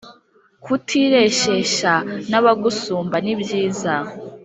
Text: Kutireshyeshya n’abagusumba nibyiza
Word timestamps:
Kutireshyeshya 0.63 1.93
n’abagusumba 2.29 3.15
nibyiza 3.25 3.95